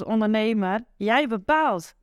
[0.00, 1.94] als ondernemer, jij bepaalt.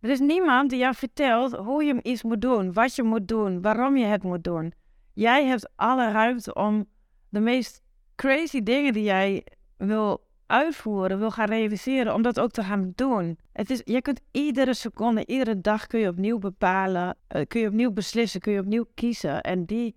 [0.00, 3.62] Er is niemand die jou vertelt hoe je iets moet doen, wat je moet doen,
[3.62, 4.72] waarom je het moet doen.
[5.12, 6.86] Jij hebt alle ruimte om
[7.28, 7.82] de meest
[8.14, 13.38] crazy dingen die jij wil uitvoeren, wil gaan realiseren, om dat ook te gaan doen.
[13.52, 17.66] Het is, je kunt iedere seconde, iedere dag kun je opnieuw bepalen, uh, kun je
[17.66, 19.42] opnieuw beslissen, kun je opnieuw kiezen.
[19.42, 19.96] En die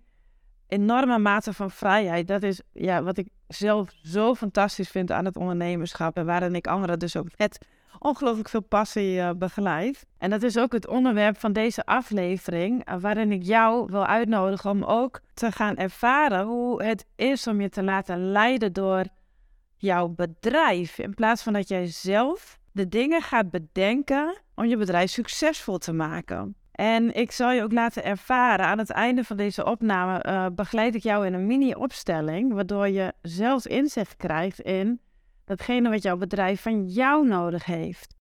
[0.66, 5.36] enorme mate van vrijheid, dat is ja, wat ik zelf zo fantastisch vind aan het
[5.36, 7.58] ondernemerschap en waarin ik anderen dus ook met
[7.98, 10.06] ongelooflijk veel passie uh, begeleid.
[10.18, 14.70] En dat is ook het onderwerp van deze aflevering, uh, waarin ik jou wil uitnodigen
[14.70, 19.04] om ook te gaan ervaren hoe het is om je te laten leiden door
[19.76, 20.98] jouw bedrijf.
[20.98, 25.92] In plaats van dat jij zelf de dingen gaat bedenken om je bedrijf succesvol te
[25.92, 26.54] maken.
[26.80, 30.94] En ik zal je ook laten ervaren, aan het einde van deze opname uh, begeleid
[30.94, 35.00] ik jou in een mini-opstelling, waardoor je zelfs inzicht krijgt in
[35.44, 38.16] datgene wat jouw bedrijf van jou nodig heeft.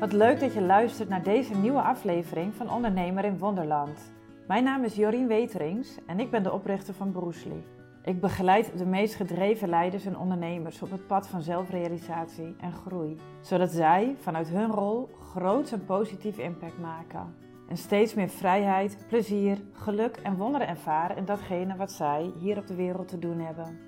[0.00, 4.12] Wat leuk dat je luistert naar deze nieuwe aflevering van Ondernemer in Wonderland.
[4.46, 7.64] Mijn naam is Jorien Weterings en ik ben de oprichter van Broesli.
[8.04, 13.20] Ik begeleid de meest gedreven leiders en ondernemers op het pad van zelfrealisatie en groei,
[13.40, 17.34] zodat zij vanuit hun rol groot en positief impact maken.
[17.68, 22.66] En steeds meer vrijheid, plezier, geluk en wonderen ervaren in datgene wat zij hier op
[22.66, 23.78] de wereld te doen hebben.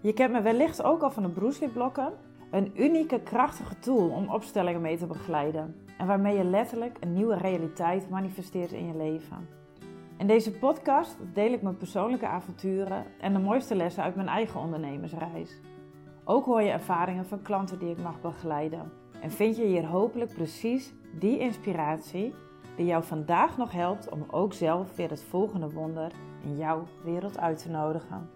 [0.00, 2.12] Je kent me wellicht ook al van de Broesli-blokken,
[2.50, 7.36] een unieke, krachtige tool om opstellingen mee te begeleiden en waarmee je letterlijk een nieuwe
[7.36, 9.57] realiteit manifesteert in je leven.
[10.18, 14.60] In deze podcast deel ik mijn persoonlijke avonturen en de mooiste lessen uit mijn eigen
[14.60, 15.60] ondernemersreis.
[16.24, 18.92] Ook hoor je ervaringen van klanten die ik mag begeleiden.
[19.20, 22.34] En vind je hier hopelijk precies die inspiratie
[22.76, 26.12] die jou vandaag nog helpt om ook zelf weer het volgende wonder
[26.44, 28.30] in jouw wereld uit te nodigen.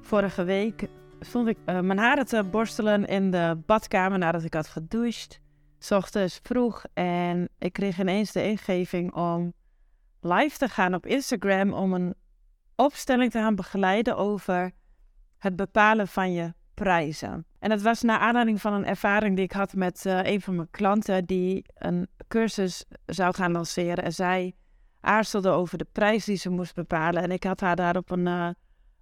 [0.00, 0.88] Vorige week
[1.20, 5.44] stond ik uh, mijn haren te borstelen in de badkamer nadat ik had gedoucht.
[6.26, 9.52] S vroeg en ik kreeg ineens de ingeving om
[10.20, 12.14] live te gaan op Instagram om een
[12.74, 14.72] opstelling te gaan begeleiden over
[15.38, 17.46] het bepalen van je prijzen.
[17.58, 20.56] En dat was naar aanleiding van een ervaring die ik had met uh, een van
[20.56, 24.04] mijn klanten die een cursus zou gaan lanceren.
[24.04, 24.54] En zij
[25.00, 27.22] aarzelde over de prijs die ze moest bepalen.
[27.22, 28.48] En ik had haar daar op een uh,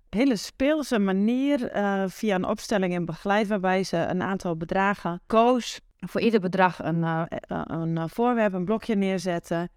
[0.08, 5.80] hele speelse manier uh, via een opstelling in begeleid, waarbij ze een aantal bedragen koos
[6.08, 9.68] voor ieder bedrag een, uh, een voorwerp, een blokje neerzetten.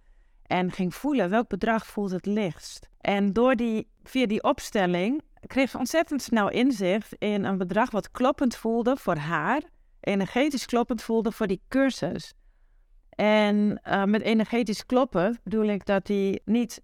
[0.43, 2.89] En ging voelen welk bedrag voelt het lichtst.
[3.01, 8.11] En door die, via die opstelling kreeg ze ontzettend snel inzicht in een bedrag wat
[8.11, 9.61] kloppend voelde voor haar.
[9.99, 12.33] Energetisch kloppend voelde voor die cursus.
[13.09, 16.81] En met energetisch kloppen bedoel ik dat die niet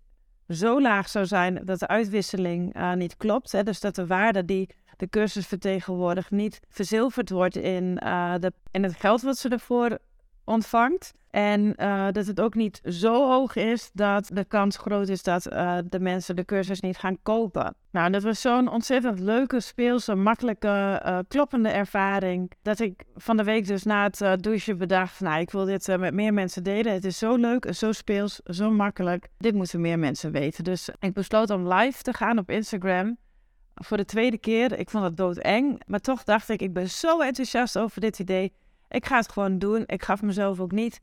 [0.48, 3.52] zo laag zou zijn dat de uitwisseling niet klopt.
[3.52, 3.64] Hè?
[3.64, 8.84] Dus dat de waarde die de cursus vertegenwoordigt niet verzilverd wordt in, uh, de, in
[8.84, 9.98] het geld wat ze ervoor
[10.44, 11.14] ontvangt.
[11.30, 15.52] En uh, dat het ook niet zo hoog is dat de kans groot is dat
[15.52, 17.76] uh, de mensen de cursus niet gaan kopen.
[17.92, 22.52] Nou, dat was zo'n ontzettend leuke, speelse, makkelijke, kloppende ervaring.
[22.62, 26.14] Dat ik van de week dus na het douchen bedacht, nou, ik wil dit met
[26.14, 26.94] meer mensen delen.
[26.94, 29.28] Het is zo leuk, zo speels, zo makkelijk.
[29.38, 30.64] Dit moeten meer mensen weten.
[30.64, 33.18] Dus ik besloot om live te gaan op Instagram
[33.76, 34.80] voor de tweede keer.
[34.80, 38.54] Ik vond het doodeng, maar toch dacht ik, ik ben zo enthousiast over dit idee.
[38.90, 39.84] Ik ga het gewoon doen.
[39.86, 41.00] Ik gaf mezelf ook niet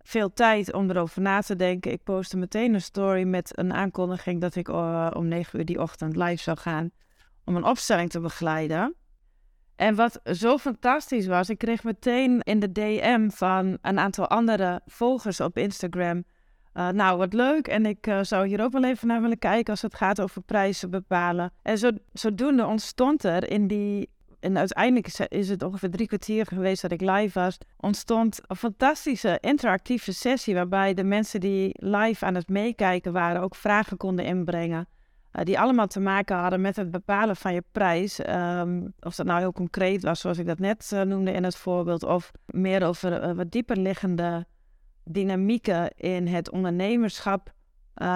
[0.00, 1.92] veel tijd om erover na te denken.
[1.92, 5.80] Ik postte meteen een story met een aankondiging dat ik uh, om 9 uur die
[5.80, 6.90] ochtend live zou gaan
[7.44, 8.94] om een opstelling te begeleiden.
[9.76, 14.80] En wat zo fantastisch was, ik kreeg meteen in de DM van een aantal andere
[14.86, 16.24] volgers op Instagram.
[16.76, 17.68] Uh, nou, wat leuk.
[17.68, 20.42] En ik uh, zou hier ook wel even naar willen kijken als het gaat over
[20.42, 21.52] prijzen bepalen.
[21.62, 24.08] En zo, zodoende ontstond er in die
[24.40, 29.38] en uiteindelijk is het ongeveer drie kwartier geweest dat ik live was, ontstond een fantastische
[29.40, 34.88] interactieve sessie waarbij de mensen die live aan het meekijken waren ook vragen konden inbrengen.
[35.32, 38.18] Uh, die allemaal te maken hadden met het bepalen van je prijs.
[38.28, 42.02] Um, of dat nou heel concreet was, zoals ik dat net noemde in het voorbeeld,
[42.02, 44.46] of meer over wat dieper liggende
[45.08, 47.52] dynamieken in het ondernemerschap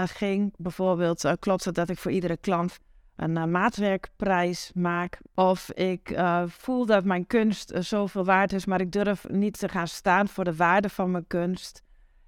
[0.05, 0.55] ging.
[0.57, 2.79] Bijvoorbeeld, klopt het dat ik voor iedere klant
[3.21, 5.21] een uh, maatwerkprijs maak.
[5.35, 9.59] Of ik uh, voel dat mijn kunst uh, zoveel waard is, maar ik durf niet
[9.59, 11.83] te gaan staan voor de waarde van mijn kunst.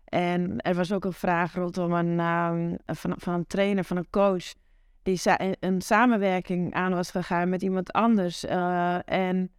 [0.05, 4.11] En er was ook een vraag rondom een, ehm, van, van een trainer, van een
[4.11, 4.45] coach,
[5.03, 5.21] die
[5.61, 8.45] een samenwerking aan was gegaan met iemand anders.
[9.05, 9.51] en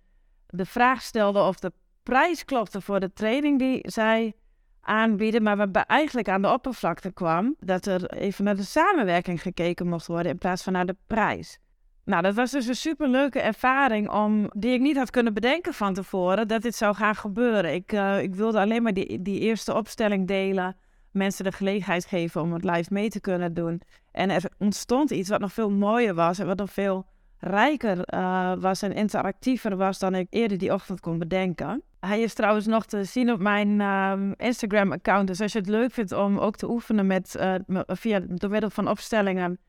[0.48, 1.72] de vraag stelde of de
[2.04, 4.34] prijs klopte voor de training die zij
[4.83, 9.88] aanbieden, maar waarbij eigenlijk aan de oppervlakte kwam dat er even naar de samenwerking gekeken
[9.88, 11.59] mocht worden in plaats van naar de prijs.
[12.06, 15.94] Nou, dat was dus een superleuke ervaring om, die ik niet had kunnen bedenken van
[15.94, 17.74] tevoren dat dit zou gaan gebeuren.
[17.74, 20.75] Ik, uh, ik wilde alleen maar die, die eerste opstelling delen,
[21.12, 23.81] mensen de gelegenheid geven om het live mee te kunnen doen.
[24.12, 27.06] En er ontstond iets wat nog veel mooier was en wat nog veel
[27.44, 31.84] rijker uh, was en interactiever was dan ik eerder die ochtend kon bedenken.
[32.00, 35.28] Hij is trouwens nog te zien op mijn uh, Instagram-account.
[35.28, 37.56] Dus als je het leuk vindt om ook te oefenen met, uh,
[37.86, 39.60] via, door middel van opstellingen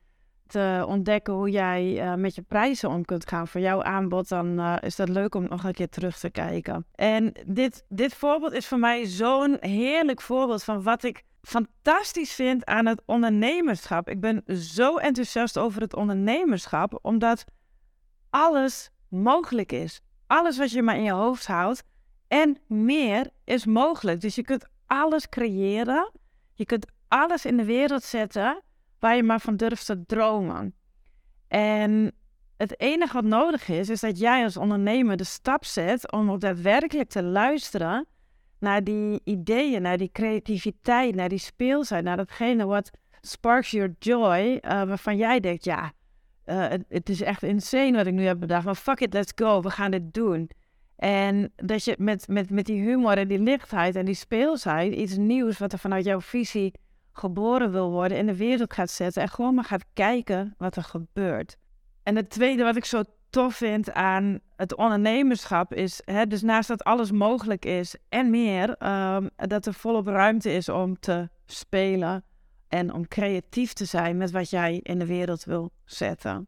[0.47, 4.59] te ontdekken hoe jij uh, met je prijzen om kunt gaan voor jouw aanbod, dan
[4.79, 6.85] is dat leuk om nog een keer terug te kijken.
[6.95, 12.65] En dit, dit voorbeeld is voor mij zo'n heerlijk voorbeeld van wat ik fantastisch vind
[12.65, 14.09] aan het ondernemerschap.
[14.09, 17.45] Ik ben zo enthousiast over het ondernemerschap, omdat
[18.35, 20.01] alles mogelijk is.
[20.27, 21.83] Alles wat je maar in je hoofd houdt
[22.27, 24.21] en meer is mogelijk.
[24.21, 26.11] Dus je kunt alles creëren.
[26.53, 28.61] Je kunt alles in de wereld zetten
[28.99, 30.75] waar je maar van durft te dromen.
[31.47, 32.11] En
[32.57, 36.39] het enige wat nodig is, is dat jij als ondernemer de stap zet om ook
[36.39, 38.05] daadwerkelijk te luisteren
[38.59, 42.91] naar die ideeën, naar die creativiteit, naar die speelsheid, naar datgene wat
[43.21, 45.91] sparks your joy, uh, waarvan jij denkt, ja,
[46.45, 49.61] uh, het, is echt insane wat ik nu heb bedacht, maar fuck it, let's go,
[49.61, 50.49] we gaan dit doen.
[50.95, 55.17] En dat je met, met, met die humor en die lichtheid en die speelsheid iets
[55.17, 56.73] nieuws wat er vanuit jouw visie
[57.11, 60.83] geboren wil worden in de wereld gaat zetten en gewoon maar gaat kijken wat er
[60.83, 61.57] gebeurt.
[62.03, 66.67] En het tweede wat ik zo tof vind aan het ondernemerschap is, hè, dus naast
[66.67, 72.23] dat alles mogelijk is en meer, um, dat er volop ruimte is om te spelen
[72.75, 76.47] en om creatief te zijn met wat jij in de wereld wil zetten.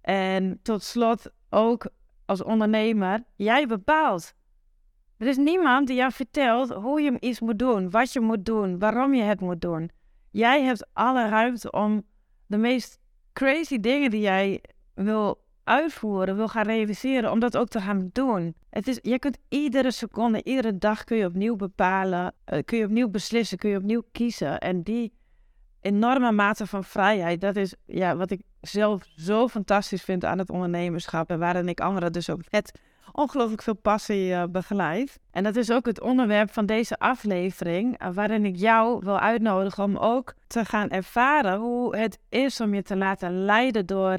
[0.00, 1.88] En tot slot ook
[2.24, 4.34] als ondernemer, jij bepaalt.
[5.16, 8.78] Er is niemand die jou vertelt hoe je iets moet doen, wat je moet doen,
[8.78, 9.90] waarom je het moet doen.
[10.30, 12.02] Jij hebt alle ruimte om
[12.46, 12.98] de meest
[13.32, 14.60] crazy dingen die jij
[14.94, 18.54] wil uitvoeren, wil gaan realiseren, om dat ook te gaan doen.
[18.70, 22.84] Het is, je kunt iedere seconde, iedere dag kun je opnieuw bepalen, uh, kun je
[22.84, 24.60] opnieuw beslissen, kun je opnieuw kiezen.
[24.60, 25.12] En die
[25.86, 30.50] enorme mate van vrijheid, dat is ja, wat ik zelf zo fantastisch vind aan het
[30.50, 32.72] ondernemerschap en waarin ik anderen dus ook met
[33.12, 35.18] ongelooflijk veel passie uh, begeleid.
[35.30, 39.84] En dat is ook het onderwerp van deze aflevering, uh, waarin ik jou wil uitnodigen
[39.84, 44.18] om ook te gaan ervaren hoe het is om je te laten leiden door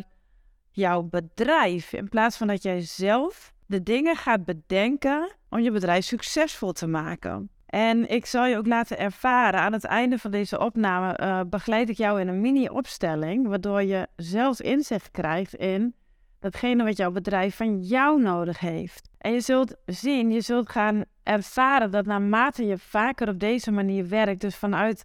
[0.71, 1.93] jouw bedrijf.
[1.93, 6.87] In plaats van dat jij zelf de dingen gaat bedenken om je bedrijf succesvol te
[6.87, 7.49] maken.
[7.67, 11.89] En ik zal je ook laten ervaren aan het einde van deze opname uh, begeleid
[11.89, 15.95] ik jou in een mini-opstelling, waardoor je zelfs inzicht krijgt in
[16.39, 19.09] datgene wat jouw bedrijf van jou nodig heeft.
[19.17, 24.07] En je zult zien, je zult gaan ervaren dat naarmate je vaker op deze manier
[24.07, 25.03] werkt, dus vanuit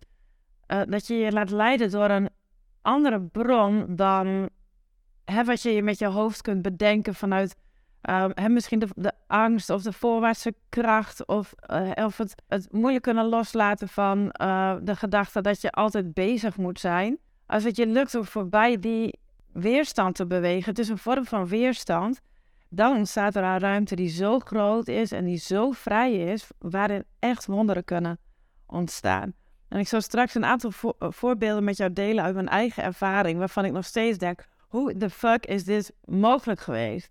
[0.68, 2.28] uh, dat je je laat leiden door een
[2.82, 4.48] andere bron dan
[5.24, 7.56] hè, wat je met je hoofd kunt bedenken vanuit
[8.10, 13.26] uh, misschien de, angst of de voorwaartse kracht of, uh, of het, het moeilijk kunnen
[13.26, 17.18] loslaten van uh, de gedachte dat je altijd bezig moet zijn.
[17.46, 19.18] Als het je lukt om voorbij die
[19.52, 22.20] weerstand te bewegen, het is een vorm van weerstand,
[22.68, 27.04] dan ontstaat er een ruimte die zo groot is en die zo vrij is, waarin
[27.18, 28.18] echt wonderen kunnen
[28.66, 29.32] ontstaan.
[29.68, 33.38] En ik zal straks een aantal vo voorbeelden met jou delen uit mijn eigen ervaring,
[33.38, 37.10] waarvan ik nog steeds denk, hoe de fuck is dit mogelijk geweest?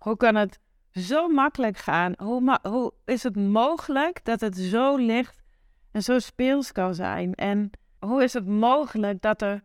[0.00, 0.58] Hoe kan het
[0.92, 2.14] zo makkelijk gaan?
[2.16, 5.42] Hoe, hoe is het mogelijk dat het zo licht
[5.92, 7.34] en zo speels kan zijn?
[7.34, 9.64] En hoe is het mogelijk dat er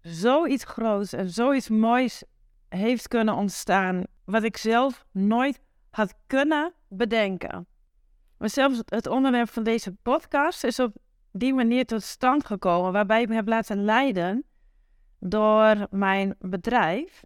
[0.00, 2.24] zoiets groots en zoiets moois
[2.68, 5.60] heeft kunnen ontstaan, wat ik zelf nooit
[5.90, 7.66] had kunnen bedenken?
[8.38, 10.96] Maar zelfs het onderwerp van deze podcast is op
[11.32, 14.44] die manier tot stand gekomen, waarbij ik me heb laten leiden
[15.18, 17.24] door mijn bedrijf.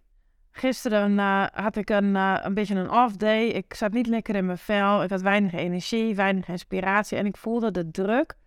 [0.57, 3.45] Gisteren uh, had ik een, uh, een beetje een off day.
[3.45, 5.03] Ik zat niet lekker in mijn vel.
[5.03, 7.17] Ik had weinig energie, weinig inspiratie.
[7.17, 8.37] En ik voelde de druk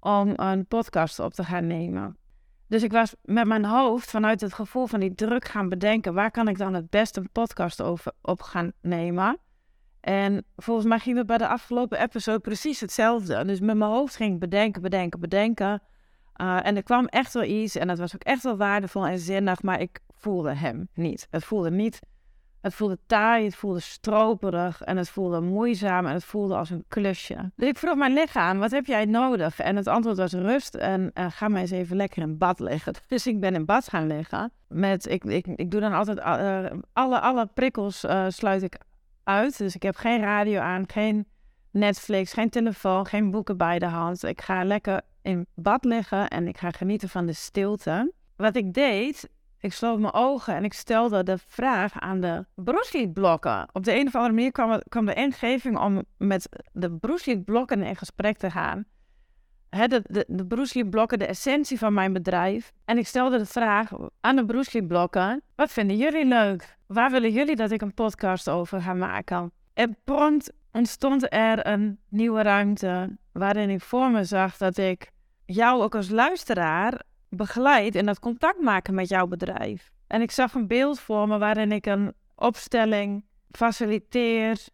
[0.00, 2.16] om een podcast op te gaan nemen.
[2.68, 6.14] Dus ik was met mijn hoofd vanuit het gevoel van die druk gaan bedenken.
[6.14, 9.38] Waar kan ik dan het beste een podcast over op gaan nemen?
[10.00, 13.44] En volgens mij ging het bij de afgelopen episode precies hetzelfde.
[13.44, 15.82] Dus met mijn hoofd ging ik bedenken, bedenken, bedenken.
[16.36, 19.18] Uh, en er kwam echt wel iets en dat was ook echt wel waardevol en
[19.18, 21.26] zinnig, maar ik voelde hem niet.
[21.30, 22.00] Het voelde niet,
[22.60, 26.84] het voelde taai, het voelde stroperig en het voelde moeizaam en het voelde als een
[26.88, 27.52] klusje.
[27.56, 29.58] Dus ik vroeg mijn lichaam, wat heb jij nodig?
[29.58, 32.94] En het antwoord was rust en uh, ga maar eens even lekker in bad liggen.
[33.08, 34.52] Dus ik ben in bad gaan liggen.
[34.68, 38.78] Met, ik, ik, ik doe dan altijd, uh, alle, alle prikkels sluit ik
[39.24, 39.58] uit.
[39.58, 41.26] Dus ik heb geen radio aan, geen
[41.70, 44.24] Netflix, geen telefoon, geen boeken bij de hand.
[44.24, 48.12] Ik ga lekker in bad liggen en ik ga genieten van de stilte.
[48.36, 49.28] Wat ik deed,
[49.62, 52.44] ik sloot mijn ogen en ik stelde de vraag aan de
[53.12, 53.68] blokken.
[53.72, 56.90] Op de een of andere manier kwam, kwam de ingeving om met de
[57.44, 58.84] blokken in gesprek te gaan.
[59.70, 60.46] De, de, de
[61.18, 62.72] de essentie van mijn bedrijf.
[62.84, 64.44] En ik stelde de vraag aan de
[64.86, 66.76] blokken: wat vinden jullie leuk?
[66.86, 69.52] Waar willen jullie dat ik een podcast over ga maken?
[69.74, 75.10] En prompt ontstond er een nieuwe ruimte waarin ik voor me zag dat ik
[75.44, 77.02] jou ook als luisteraar
[77.36, 79.90] begeleid in dat contact maken met jouw bedrijf.
[80.06, 84.66] En ik zag een beeld voor me waarin ik een opstelling faciliteer,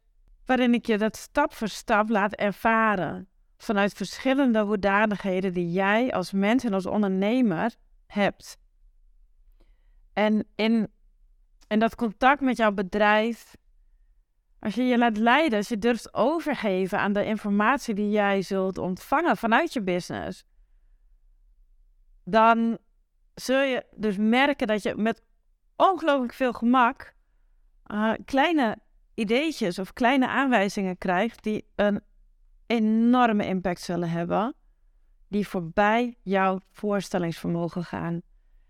[0.44, 3.28] waarin ik je dat stap voor stap laat ervaren.
[3.56, 7.74] Vanuit verschillende hoedanigheden die jij als mens en als ondernemer
[8.06, 8.58] hebt.
[10.12, 10.88] En in,
[11.68, 13.56] in dat contact met jouw bedrijf,
[14.58, 18.78] als je je laat leiden, als je durft overgeven aan de informatie die jij zult
[18.78, 20.44] ontvangen vanuit je business,
[22.30, 22.78] dan
[23.35, 25.23] zul je dus merken dat je met
[25.76, 27.14] ongelooflijk veel gemak
[27.87, 28.78] uh, kleine
[29.14, 32.00] ideetjes of kleine aanwijzingen krijgt die een
[32.66, 34.54] enorme impact zullen hebben,
[35.28, 38.20] die voorbij jouw voorstellingsvermogen gaan.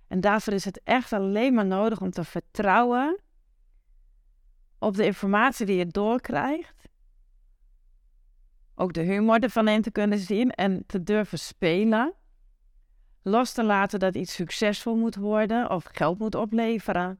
[0.09, 3.21] En daarvoor is het echt alleen maar nodig om te vertrouwen
[4.79, 6.89] op de informatie die je doorkrijgt.
[8.75, 12.15] Ook de humor ervan in te kunnen zien en te durven spelen
[13.29, 17.19] los te laten dat iets succesvol moet worden of geld moet opleveren.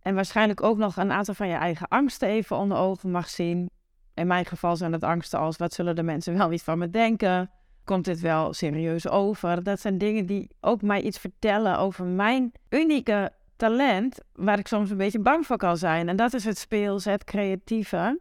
[0.00, 3.70] En waarschijnlijk ook nog een aantal van je eigen angsten even onder ogen mag zien.
[4.14, 6.90] In mijn geval zijn het angsten als wat zullen de mensen wel niet van me
[6.90, 7.50] denken?
[7.84, 9.62] Komt dit wel serieus over?
[9.62, 14.90] Dat zijn dingen die ook mij iets vertellen over mijn unieke talent, waar ik soms
[14.90, 16.08] een beetje bang voor kan zijn.
[16.08, 18.20] En dat is het speels, het creatieve.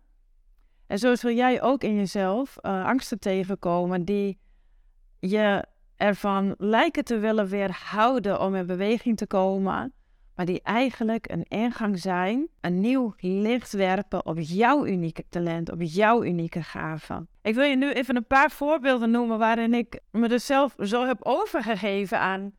[0.88, 4.40] En zo zul jij ook in jezelf uh, angsten tegenkomen die
[5.20, 5.66] je
[6.00, 9.94] ervan lijken te willen weerhouden om in beweging te komen,
[10.36, 15.82] maar die eigenlijk een ingang zijn, een nieuw licht werpen op jouw unieke talent, op
[15.82, 17.26] jouw unieke gave.
[17.42, 21.06] Ik wil je nu even een paar voorbeelden noemen waarin ik me dus zelf zo
[21.06, 22.52] heb overgegeven aan,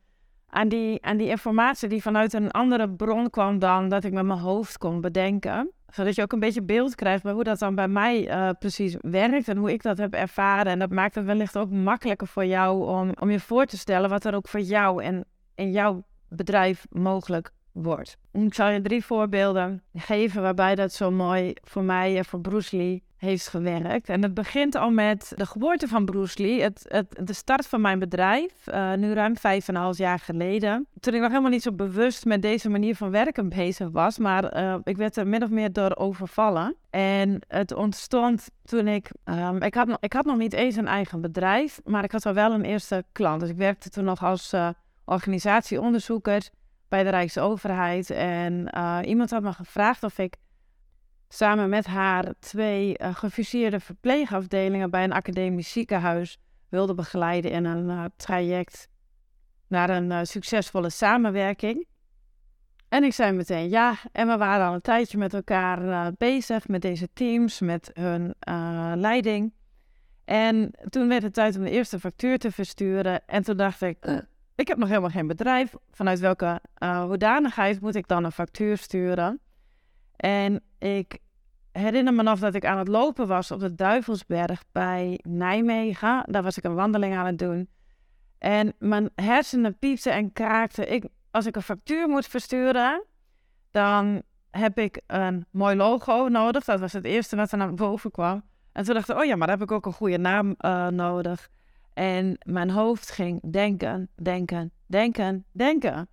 [0.47, 4.25] aan, die, aan die informatie die vanuit een andere bron kwam dan dat ik met
[4.25, 7.75] mijn hoofd kon bedenken zodat je ook een beetje beeld krijgt bij hoe dat dan
[7.75, 10.71] bij mij uh, precies werkt en hoe ik dat heb ervaren.
[10.71, 14.09] En dat maakt het wellicht ook makkelijker voor jou om, om je voor te stellen
[14.09, 18.17] wat er ook voor jou en in jouw bedrijf mogelijk wordt.
[18.31, 22.77] Ik zal je drie voorbeelden geven waarbij dat zo mooi voor mij en voor Bruce
[22.77, 24.09] Lee heeft gewerkt.
[24.09, 27.81] En het begint al met de geboorte van Bruce Lee, het, het, de start van
[27.81, 30.87] mijn bedrijf, uh, nu ruim vijf en een half jaar geleden.
[30.99, 34.57] Toen ik nog helemaal niet zo bewust met deze manier van werken bezig was, maar
[34.57, 36.75] uh, ik werd er min of meer door overvallen.
[36.89, 41.21] En het ontstond toen ik, um, ik, had, ik had nog niet eens een eigen
[41.21, 43.39] bedrijf, maar ik had al wel een eerste klant.
[43.39, 44.69] Dus ik werkte toen nog als uh,
[45.05, 46.49] organisatieonderzoeker
[46.87, 48.09] bij de Rijksoverheid.
[48.09, 48.69] En
[49.05, 50.35] iemand had me gevraagd of ik
[51.33, 56.37] samen met haar twee uh, gefuseerde verpleegafdelingen bij een academisch ziekenhuis
[56.69, 58.89] wilde begeleiden in een uh, traject
[59.67, 61.87] naar een uh, succesvolle samenwerking.
[62.89, 66.81] En ik zei meteen ja, en we waren al een tijdje met elkaar bezig met
[66.81, 68.35] deze teams, met hun
[68.99, 69.53] leiding.
[70.25, 73.25] En toen werd het tijd om de eerste factuur te versturen.
[73.25, 74.23] En toen dacht ik,
[74.55, 75.73] ik heb nog helemaal geen bedrijf.
[75.91, 76.61] Vanuit welke
[77.07, 79.39] hoedanigheid moet ik dan een factuur sturen?
[80.21, 81.17] En ik
[81.71, 86.23] herinner me nog dat ik aan het lopen was op de Duivelsberg bij Nijmegen.
[86.25, 87.69] Daar was ik een wandeling aan het doen.
[88.37, 90.91] En mijn hersenen piepten en kraakten.
[90.91, 93.05] Ik, als ik een factuur moet versturen,
[93.71, 96.63] dan heb ik een mooi logo nodig.
[96.63, 98.43] Dat was het eerste wat er naar boven kwam.
[98.71, 100.87] En toen dacht ik, oh ja, maar dan heb ik ook een goede naam uh,
[100.87, 101.49] nodig.
[101.93, 106.09] En mijn hoofd ging denken, denken, denken, denken.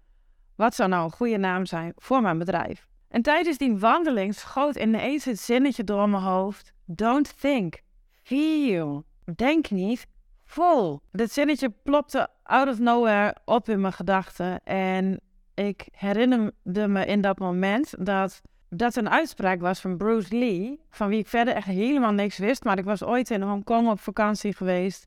[0.55, 2.88] Wat zou nou een goede naam zijn voor mijn bedrijf?
[3.09, 6.73] En tijdens die wandeling schoot ineens het zinnetje door mijn hoofd.
[6.85, 7.81] Don't think,
[8.23, 9.05] feel.
[9.37, 10.07] Denk niet,
[10.45, 11.01] voel.
[11.13, 14.61] Dat zinnetje plopte out of nowhere op in mijn gedachten.
[14.65, 15.21] En
[15.55, 21.09] ik herinnerde me in dat moment dat dat een uitspraak was van Bruce Lee, van
[21.09, 22.65] wie ik verder echt helemaal niks wist.
[22.65, 25.07] Maar ik was ooit in Hongkong op vakantie geweest.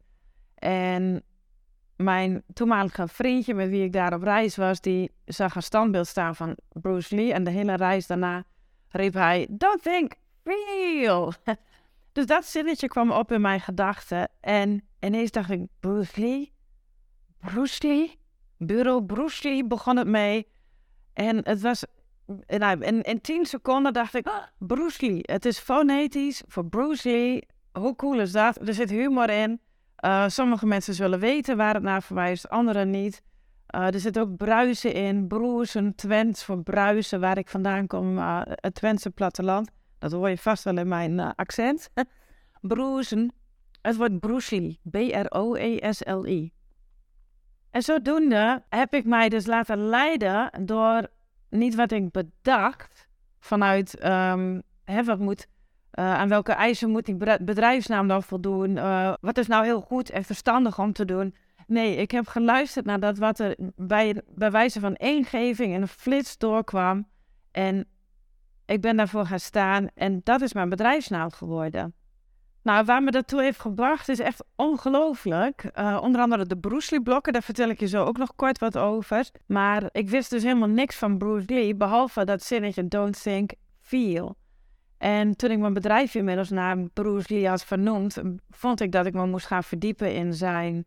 [0.55, 1.24] En
[1.95, 6.36] mijn toenmalige vriendje met wie ik daar op reis was, die zag een standbeeld staan
[6.36, 7.33] van Bruce Lee.
[7.33, 8.43] En de hele reis daarna
[8.89, 11.33] riep hij, don't think, feel.
[12.13, 14.29] dus dat zinnetje kwam op in mijn gedachten.
[14.39, 16.53] En ineens dacht ik, Bruce Lee?
[17.39, 18.19] Bruce Lee?
[18.57, 20.48] Bureau Bruce Lee begon het mee.
[21.13, 21.86] En het was
[22.48, 25.19] nou, in, in tien seconden dacht ik, ah, Bruce Lee.
[25.21, 27.48] Het is fonetisch voor Bruce Lee.
[27.71, 28.67] Hoe cool is dat?
[28.67, 29.62] Er zit humor in.
[30.01, 33.22] Uh, sommige mensen zullen weten waar het naar verwijst, anderen niet.
[33.75, 35.27] Uh, er zit ook bruisen in.
[35.27, 39.72] Broersen, Twents voor bruisen, waar ik vandaan kom, uh, het Twentse platteland.
[40.00, 41.89] Dat hoor je vast wel in mijn accent.
[42.62, 43.34] broersen.
[43.81, 44.79] Het wordt Lee.
[44.91, 46.51] B-R-O-E-S-L-I.
[47.72, 51.08] En zodoende heb ik mij dus laten leiden door
[51.50, 53.08] niet wat ik bedacht
[53.39, 55.48] vanuit um, hè, wat moet,
[56.00, 58.75] uh, aan welke eisen moet die bedrijfsnaam dan voldoen?
[58.75, 61.36] Uh, wat is nou heel goed en verstandig om te doen?
[61.67, 65.88] Nee, ik heb geluisterd naar dat wat er bij, bij wijze van ingeving in een
[65.88, 67.07] flits doorkwam.
[67.51, 67.86] En
[68.65, 71.93] ik ben daarvoor gaan staan en dat is mijn bedrijfsnaam geworden.
[72.63, 75.71] Nou, waar me dat toe heeft gebracht is echt ongelooflijk.
[75.75, 78.60] Uh, onder andere de Bruce Lee blokken, daar vertel ik je zo ook nog kort
[78.60, 79.29] wat over.
[79.45, 84.36] Maar ik wist dus helemaal niks van Bruce Lee, behalve dat zinnetje don't think, feel.
[85.01, 89.13] En toen ik mijn bedrijf inmiddels naar Bruce Lee had vernoemd, vond ik dat ik
[89.13, 90.84] me moest gaan verdiepen in zijn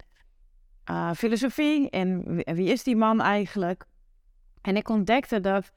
[0.91, 3.85] uh, filosofie en wie is die man eigenlijk.
[4.61, 5.73] En ik ontdekte dat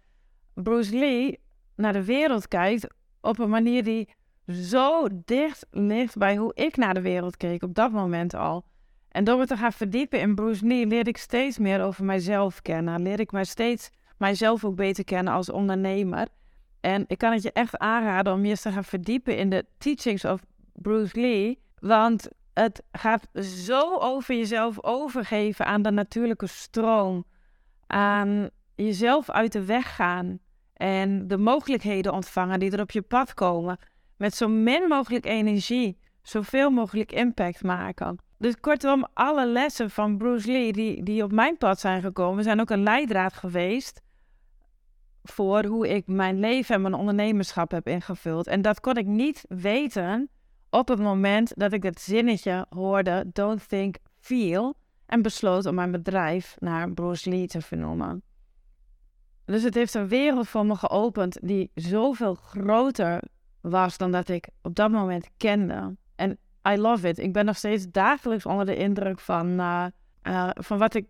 [0.54, 1.40] Bruce Lee
[1.76, 2.88] naar de wereld kijkt
[3.22, 4.10] op een manier die
[4.48, 8.66] zo dicht ligt bij hoe ik naar de wereld keek op dat moment al.
[9.10, 12.62] En door me te gaan verdiepen in Bruce Lee leerde ik steeds meer over mijzelf
[12.62, 13.02] kennen.
[13.02, 16.28] Leer ik mij steeds mijzelf ook beter kennen als ondernemer.
[16.88, 19.66] En ik kan het je echt aanraden om je eens te gaan verdiepen in de
[19.78, 20.42] teachings of
[20.74, 21.60] Bruce Lee.
[21.80, 27.26] Want het gaat zo over jezelf overgeven aan de natuurlijke stroom.
[27.88, 30.40] Aan jezelf uit de weg gaan.
[30.74, 33.78] En de mogelijkheden ontvangen die er op je pad komen
[34.18, 38.18] met zo min mogelijk energie zoveel mogelijk impact maken.
[38.38, 42.60] Dus kortom, alle lessen van Bruce Lee die, die op mijn pad zijn gekomen, zijn
[42.60, 44.02] ook een leidraad geweest
[45.32, 48.48] voor hoe ik mijn leven en mijn ondernemerschap heb ingevuld.
[48.48, 50.30] En dat kon ik niet weten
[50.70, 55.92] op het moment dat ik het zinnetje hoorde, don't think, feel, en besloot om mijn
[55.92, 58.22] bedrijf naar Bruce Lee te vernoemen.
[59.46, 63.24] Dus het heeft een wereld voor me geopend die zoveel groter
[63.62, 65.96] was dan dat ik op dat moment kende.
[66.16, 66.38] En
[66.70, 67.18] I love it.
[67.18, 69.86] Ik ben nog steeds dagelijks onder de indruk van, uh,
[70.24, 71.06] uh, van wat ik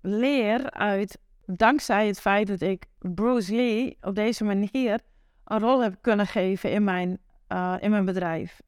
[0.00, 5.00] leer uit, dankzij het feit dat ik Bruce Lee op deze manier
[5.44, 8.60] een rol heb kunnen geven in mijn, uh, in mijn bedrijf.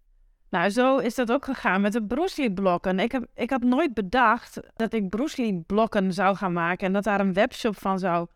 [0.51, 2.99] Nou, zo is dat ook gegaan met de Bruce Lee blokken.
[2.99, 6.93] Ik, heb, ik had nooit bedacht dat ik Bruce Lee blokken zou gaan maken en
[6.93, 8.27] dat daar een webshop van zou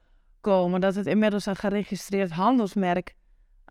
[0.41, 0.81] komen.
[0.81, 3.15] Dat het inmiddels een geregistreerd handelsmerk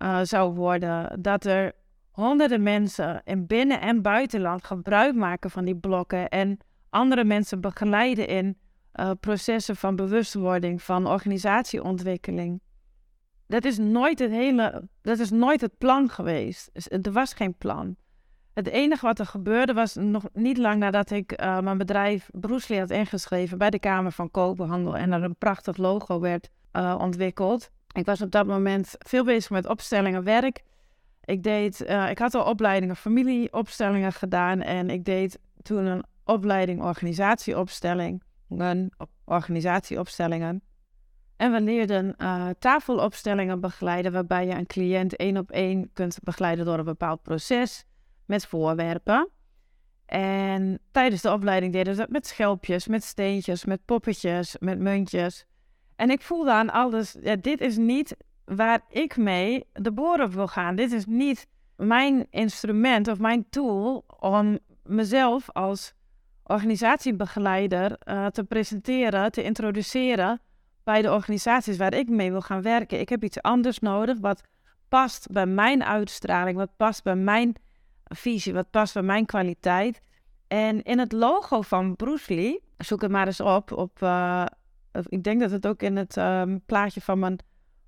[0.03, 1.21] uh, zou worden.
[1.21, 1.73] Dat er
[2.11, 6.57] honderden mensen in binnen- en buitenland gebruik maken van die blokken en
[6.89, 8.57] andere mensen begeleiden in
[8.99, 12.61] uh, processen van bewustwording, van organisatieontwikkeling.
[13.47, 16.69] Dat is nooit het hele, dat is nooit het plan geweest.
[16.73, 17.95] Dus er was geen plan.
[18.53, 22.79] Het enige wat er gebeurde was nog niet lang nadat ik uh, mijn bedrijf Broesli
[22.79, 26.49] had ingeschreven bij de Kamer van Koophandel en er een prachtig logo werd
[26.97, 27.69] ontwikkeld.
[27.93, 30.63] Ik was op dat moment veel bezig met opstellingen werk.
[31.23, 31.79] Ik, deed,
[32.09, 38.23] ik had al opleidingen familieopstellingen gedaan en ik deed toen een opleiding organisatieopstelling,
[39.25, 40.61] organisatieopstellingen.
[41.37, 46.65] En we leerden uh, tafelopstellingen begeleiden, waarbij je een cliënt één op één kunt begeleiden
[46.65, 47.85] door een bepaald proces
[48.25, 49.29] met voorwerpen.
[50.05, 55.45] En tijdens de opleiding deden we dat met schelpjes, met steentjes, met poppetjes, met muntjes.
[55.95, 60.47] En ik voelde aan alles, ja, dit is niet waar ik mee de boren wil
[60.47, 60.75] gaan.
[60.75, 65.93] Dit is niet mijn instrument of mijn tool om mezelf als
[66.47, 70.41] organisatiebegeleider uh, te presenteren, te introduceren
[70.83, 72.99] bij de organisaties waar ik mee wil gaan werken.
[72.99, 74.41] Ik heb iets anders nodig wat
[74.89, 77.55] past bij mijn uitstraling, wat past bij mijn
[78.03, 80.01] visie, wat past bij mijn kwaliteit.
[80.47, 84.45] En in het logo van Bruce Lee, zoek het maar eens op op uh,
[85.03, 87.39] ik denk dat het ook in het um, plaatje van mijn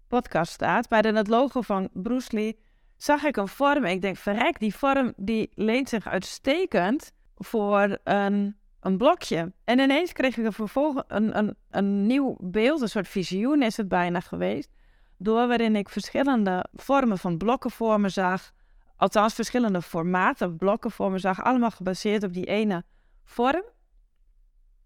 [0.08, 0.88] podcast staat.
[0.88, 2.60] Bij het logo van Bruce Lee
[2.98, 3.86] zag ik een vorm.
[3.86, 9.54] En ik denk, verrek, die vorm die leent zich uitstekend voor een, een blokje.
[9.64, 13.78] En ineens kreeg ik er vervolgens een, een, een nieuw beeld, een soort visioen is
[13.78, 14.70] het bijna geweest.
[15.18, 18.52] Door waarin ik verschillende vormen van blokken voor me zag.
[18.96, 21.44] Althans, verschillende formaten blokken voor me zag.
[21.44, 22.84] Allemaal gebaseerd op die ene
[23.24, 23.64] vorm.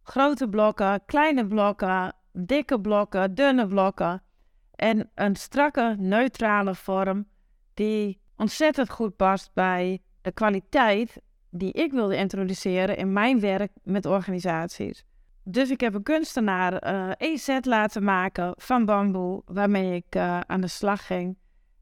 [0.04, 4.24] Grote blokken, kleine blokken, dikke blokken, dunne blokken.
[4.76, 7.28] En een strakke, neutrale vorm
[7.74, 11.22] die ontzettend goed past bij de kwaliteit
[11.56, 15.06] die ik wilde introduceren in mijn werk met organisaties.
[15.44, 20.40] Dus ik heb een kunstenaar uh, een set laten maken van bamboe, waarmee ik uh,
[20.40, 21.38] aan de slag ging.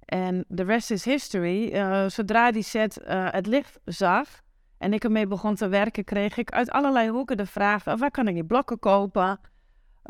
[0.05, 1.73] En de rest is history.
[1.73, 4.41] Uh, zodra die set het licht zag
[4.77, 8.27] en ik ermee begon te werken, kreeg ik uit allerlei hoeken de vraag: waar kan
[8.27, 9.39] ik die blokken kopen?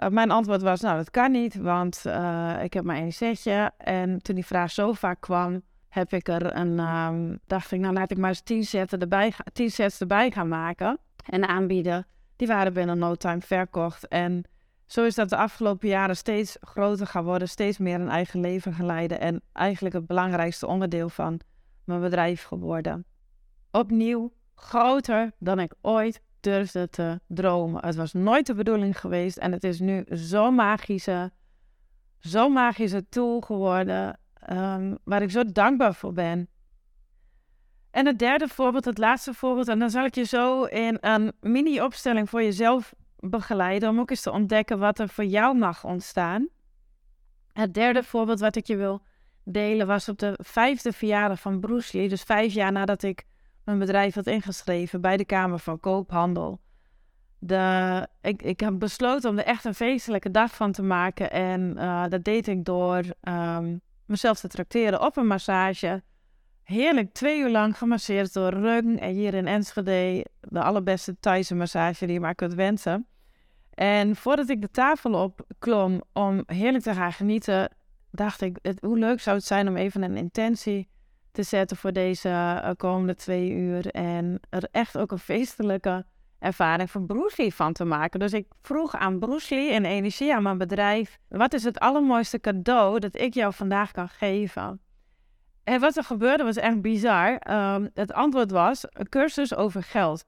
[0.10, 2.04] mijn antwoord was: Nou, dat kan niet, want
[2.62, 3.72] ik heb maar één setje.
[3.78, 5.62] En toen die vraag zo vaak kwam,
[5.92, 9.34] heb ik er een, um, dacht ik, nou laat ik maar eens tien, sets erbij,
[9.54, 12.08] tien sets erbij gaan maken en aanbieden.
[12.36, 14.08] Die waren binnen no time verkocht.
[14.08, 14.44] En
[14.86, 18.74] zo is dat de afgelopen jaren steeds groter gaan worden, steeds meer een eigen leven
[18.74, 21.40] geleiden en eigenlijk het belangrijkste onderdeel van
[21.84, 23.06] mijn bedrijf geworden.
[23.72, 27.86] Opnieuw groter dan ik ooit durfde te dromen.
[27.86, 31.32] Het was nooit de bedoeling geweest en het is nu zo'n magische,
[32.20, 34.20] zo'n magische tool geworden
[34.52, 36.50] um, waar ik zo dankbaar voor ben.
[37.92, 41.34] En het derde voorbeeld, het laatste voorbeeld, en dan zal ik je zo in een
[41.40, 46.48] mini-opstelling voor jezelf begeleiden om ook eens te ontdekken wat er voor jou mag ontstaan.
[47.54, 49.02] Het derde voorbeeld wat ik je wil
[49.44, 53.26] delen was op de vijfde verjaardag van Bruce Lee, dus vijf jaar nadat ik
[53.64, 56.62] mijn bedrijf had ingeschreven bij de Kamer van Koophandel.
[57.40, 61.76] De, ik, ik heb besloten om er echt een feestelijke dag van te maken en
[61.78, 66.04] uh, dat deed ik door um, mezelf te tracteren op een massage.
[66.64, 70.26] Heerlijk, twee uur lang gemasseerd door Rung en hier in Enschede.
[70.40, 73.08] De allerbeste Thaise massage die je maar kunt wensen.
[73.74, 77.76] En voordat ik de tafel op klom om heerlijk te gaan genieten,
[78.12, 80.90] dacht ik, hoe leuk zou het zijn om even een intentie
[81.32, 83.88] te zetten voor deze uh, komende twee uur.
[83.88, 86.06] En er echt ook een feestelijke
[86.42, 88.20] ervaring van Bruce Lee van te maken.
[88.20, 92.40] Dus ik vroeg aan Bruce Lee en energie aan mijn bedrijf: wat is het allermooiste
[92.40, 94.82] cadeau dat ik jou vandaag kan geven?
[95.64, 97.42] En wat er gebeurde was echt bizar.
[97.50, 100.26] Um, het antwoord was een cursus over geld.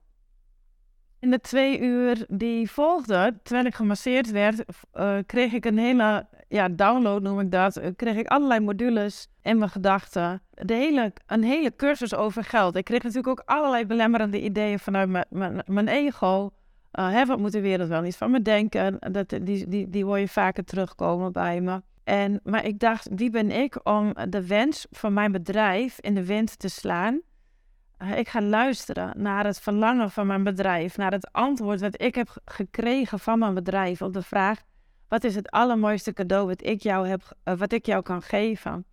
[1.23, 6.25] In de twee uur die volgden, terwijl ik gemasseerd werd, uh, kreeg ik een hele
[6.47, 7.77] ja, download, noem ik dat.
[7.77, 10.41] Uh, kreeg ik allerlei modules in mijn gedachten.
[10.51, 12.75] De hele, een hele cursus over geld.
[12.75, 15.25] Ik kreeg natuurlijk ook allerlei belemmerende ideeën vanuit
[15.65, 16.51] mijn ego.
[16.99, 18.97] Uh, hè, wat moet de wereld wel niet van me denken?
[19.11, 21.81] Dat, die, die, die hoor je vaker terugkomen bij me.
[22.03, 26.25] En, maar ik dacht, wie ben ik om de wens van mijn bedrijf in de
[26.25, 27.21] wind te slaan?
[28.03, 32.15] Eh, ik ga luisteren naar het verlangen van mijn bedrijf, naar het antwoord wat ik
[32.15, 34.61] heb gekregen van mijn bedrijf op de vraag:
[35.07, 38.85] wat is het allermooiste cadeau wat ik jou, heb, uh, wat ik jou kan geven?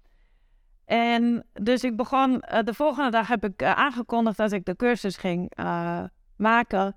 [0.85, 5.17] En dus ik begon, uh, de volgende dag heb ik aangekondigd dat ik de cursus
[5.17, 5.53] ging
[6.37, 6.97] maken.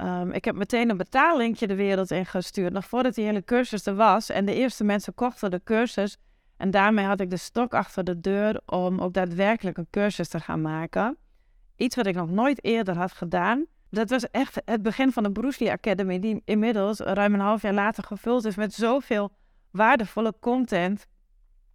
[0.00, 3.86] Um, ik heb meteen een betaallinkje de wereld in gestuurd, nog voordat die hele cursus
[3.86, 4.30] er was.
[4.30, 6.16] En de eerste mensen kochten de cursus.
[6.56, 10.40] En daarmee had ik de stok achter de deur om ook daadwerkelijk een cursus te
[10.40, 11.16] gaan maken.
[11.76, 13.66] Iets wat ik nog nooit eerder had gedaan.
[13.90, 17.62] Dat was echt het begin van de Bruce Lee Academy, die inmiddels ruim een half
[17.62, 19.32] jaar later gevuld is met zoveel
[19.70, 21.06] waardevolle content.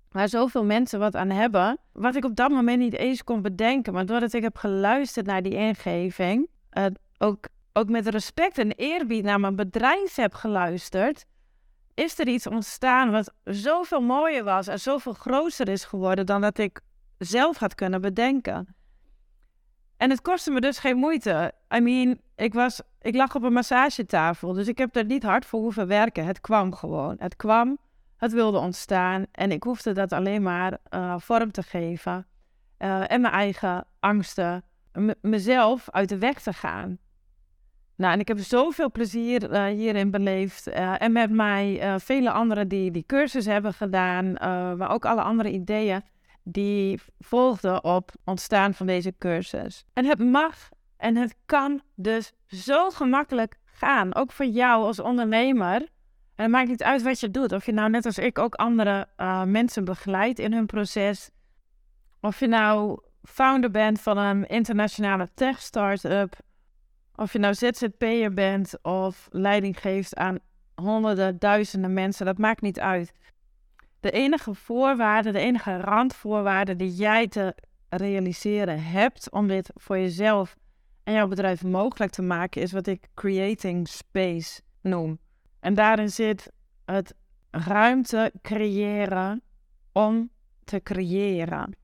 [0.10, 1.78] Waar zoveel mensen wat aan hebben.
[1.92, 3.94] Wat ik op dat moment niet eens kon bedenken.
[3.94, 6.48] Maar doordat ik heb geluisterd naar die ingeving.
[6.78, 6.86] Uh,
[7.18, 11.26] ook ook met respect en eerbied naar mijn bedrijf heb geluisterd,
[11.94, 16.58] is er iets ontstaan wat zoveel mooier was en zoveel groter is geworden dan dat
[16.58, 16.80] ik
[17.18, 18.76] zelf had kunnen bedenken.
[20.02, 21.52] En het kostte me dus geen moeite.
[21.76, 25.46] I mean, ik, was, ik lag op een massagetafel, dus ik heb er niet hard
[25.46, 26.26] voor hoeven werken.
[26.26, 27.16] Het kwam gewoon.
[27.20, 27.78] Het kwam,
[28.18, 32.28] het wilde ontstaan en ik hoefde dat alleen maar uh, vorm te geven.
[32.80, 34.64] Uh, en mijn eigen angsten,
[35.22, 36.98] mezelf uit de weg te gaan.
[37.96, 40.68] Nou, en ik heb zoveel plezier uh, hierin beleefd.
[40.68, 44.32] En met mij vele anderen die die cursus hebben gedaan,
[44.78, 46.04] maar ook alle andere ideeën
[46.44, 49.86] die volgden op ontstaan van deze cursus.
[49.94, 55.76] En het mag en het kan dus zo gemakkelijk gaan, ook voor jou als ondernemer.
[56.36, 57.52] En het maakt niet uit wat je doet.
[57.52, 59.08] Of je nou net als ik ook andere
[59.46, 61.30] mensen begeleidt in hun proces.
[62.22, 66.36] Of je nou founder bent van een internationale tech startup
[67.16, 70.40] of je nou ZZP'er bent of leiding geeft aan
[70.76, 73.12] honderden, duizenden mensen, dat maakt niet uit.
[74.02, 77.56] De enige voorwaarde, de enige randvoorwaarde die jij te
[77.90, 80.56] realiseren hebt om dit voor jezelf
[81.04, 85.20] en jouw bedrijf mogelijk te maken, is wat ik creating space noem.
[85.60, 86.52] En daarin zit
[86.86, 87.14] het
[87.52, 89.42] ruimte creëren
[89.92, 90.30] om
[90.64, 91.76] te creëren.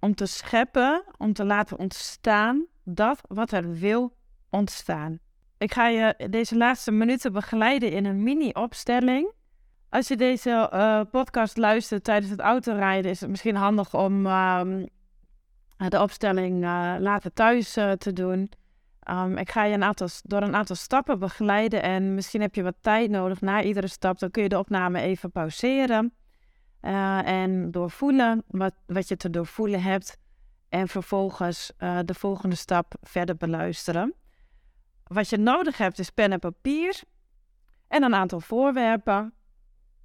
[0.00, 4.16] Om te scheppen, om te laten ontstaan dat wat er wil
[4.50, 5.18] ontstaan.
[5.58, 9.32] Ik ga je deze laatste minuten begeleiden in een mini-opstelling.
[9.90, 14.62] Als je deze uh, podcast luistert tijdens het autorijden, is het misschien handig om uh,
[15.76, 18.50] de opstelling uh, later thuis eh, te doen.
[19.00, 22.62] Ehm, ik ga je een aantal, door een aantal stappen begeleiden en misschien heb je
[22.62, 24.18] wat tijd nodig na iedere stap.
[24.18, 26.12] Dan kun je de opname even pauzeren
[26.80, 30.18] en doorvoelen wat, wat je te doorvoelen hebt.
[30.68, 31.72] En vervolgens
[32.04, 34.14] de volgende stap verder beluisteren.
[35.04, 37.02] Wat je nodig hebt is pen en papier
[37.88, 39.32] en een aantal voorwerpen.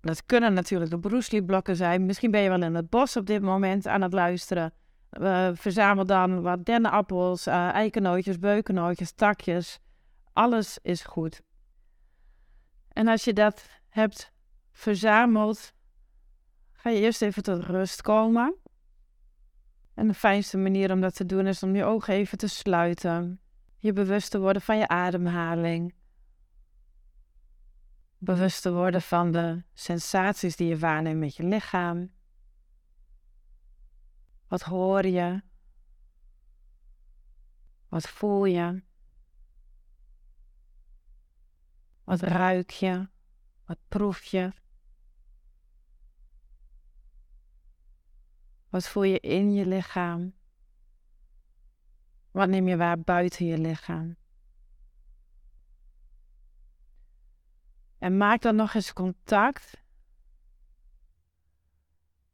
[0.04, 2.06] Dat kunnen natuurlijk de broeslipblokken zijn.
[2.06, 4.74] Misschien ben je wel in het bos op dit moment aan het luisteren.
[5.54, 9.80] Verzamel dan wat dennenappels, uh, eikennootjes, beukennootjes, takjes.
[10.34, 11.42] Alles is goed.
[12.90, 14.32] En als je dat hebt
[14.72, 15.74] verzameld,
[16.74, 18.56] ga je eerst even tot rust komen.
[19.94, 23.40] En de fijnste manier om dat te doen is om je ogen even te sluiten.
[23.78, 25.94] Je bewust te worden van je ademhaling.
[28.24, 32.12] Bewust te worden van de sensaties die je waarneemt met je lichaam.
[34.48, 35.42] Wat hoor je?
[37.88, 38.84] Wat voel je?
[42.04, 43.10] Wat ruik je?
[43.66, 44.54] Wat proef je?
[48.70, 50.34] Wat voel je in je lichaam?
[52.32, 54.16] Wat neem je waar buiten je lichaam?
[58.04, 59.82] En maak dan nog eens contact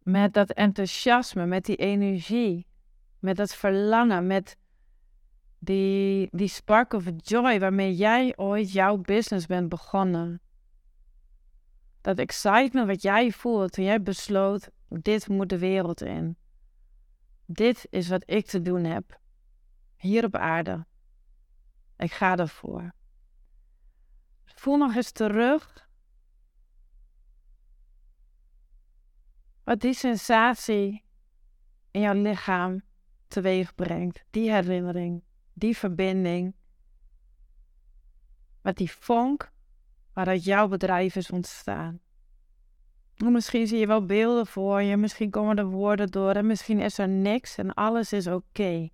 [0.03, 2.67] met dat enthousiasme, met die energie,
[3.19, 4.58] met dat verlangen, met
[5.60, 10.41] die, die spark of joy waarmee jij ooit jouw business bent begonnen.
[12.01, 16.38] Dat excitement wat jij voelt toen jij besloot, dit moet de wereld in.
[17.45, 19.19] Dit is wat ik te doen heb.
[19.95, 20.86] Hier op aarde.
[21.97, 22.97] Ik ga ervoor.
[24.59, 25.87] Voel nog eens terug
[29.63, 31.03] wat die sensatie
[31.91, 32.81] in jouw lichaam
[33.27, 34.23] teweeg brengt.
[34.29, 36.55] Die herinnering, die verbinding.
[38.61, 39.51] Met die vonk
[40.13, 41.99] waaruit jouw bedrijf is ontstaan.
[43.17, 46.97] Misschien zie je wel beelden voor je, misschien komen er woorden door en misschien is
[46.97, 48.89] er niks en alles is oké.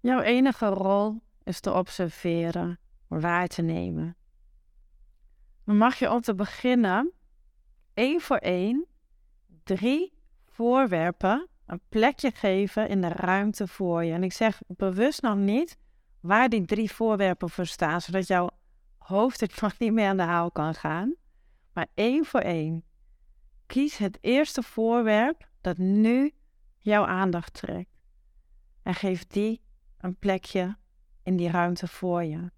[0.00, 2.78] Jouw enige rol is te observeren,
[3.20, 4.16] waar te nemen.
[5.64, 7.12] Dan mag je om te beginnen
[7.94, 8.86] één voor één
[9.64, 10.12] drie
[10.44, 14.12] voorwerpen een plekje geven in de ruimte voor je.
[14.12, 15.78] En ik zeg bewust nog niet
[16.20, 18.50] waar die drie voorwerpen voor staan, zodat jouw
[18.98, 21.14] hoofd het nog niet meer aan de haal kan gaan.
[21.72, 22.84] Maar één voor één.
[23.66, 26.32] Kies het eerste voorwerp dat nu
[26.78, 27.90] jouw aandacht trekt.
[28.82, 29.62] En geef die
[29.98, 30.76] een plekje
[31.22, 32.50] in die ruimte voor je.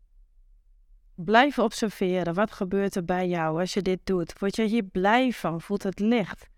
[1.15, 2.35] Blijf observeren.
[2.35, 4.39] Wat gebeurt er bij jou als je dit doet?
[4.39, 5.61] Word je hier blij van?
[5.61, 6.49] Voelt het licht?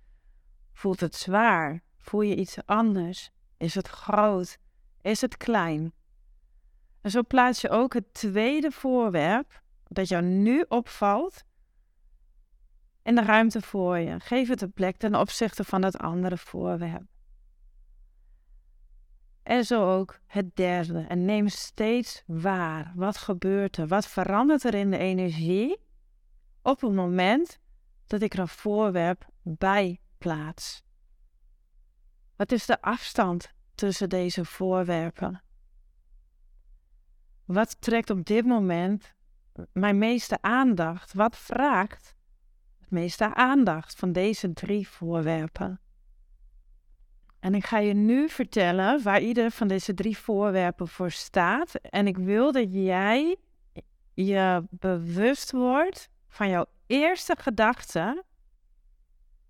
[0.72, 1.82] Voelt het zwaar?
[1.98, 3.30] Voel je iets anders?
[3.56, 4.58] Is het groot?
[5.02, 5.92] Is het klein?
[7.00, 11.44] En zo plaats je ook het tweede voorwerp dat jou nu opvalt
[13.02, 14.20] in de ruimte voor je.
[14.20, 17.15] Geef het een plek ten opzichte van het andere voorwerp.
[19.46, 21.00] En zo ook het derde.
[21.08, 22.92] En neem steeds waar.
[22.94, 23.86] Wat gebeurt er?
[23.86, 25.80] Wat verandert er in de energie
[26.62, 27.58] op het moment
[28.06, 30.84] dat ik er een voorwerp bij plaats?
[32.36, 35.42] Wat is de afstand tussen deze voorwerpen?
[37.44, 39.14] Wat trekt op dit moment
[39.72, 41.12] mijn meeste aandacht?
[41.12, 42.16] Wat vraagt
[42.78, 45.80] het meeste aandacht van deze drie voorwerpen?
[47.46, 51.74] En ik ga je nu vertellen waar ieder van deze drie voorwerpen voor staat.
[51.74, 53.36] En ik wil dat jij
[54.14, 58.24] je bewust wordt van jouw eerste gedachte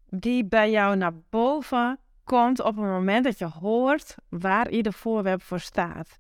[0.09, 5.43] die bij jou naar boven komt op het moment dat je hoort waar ieder voorwerp
[5.43, 6.19] voor staat.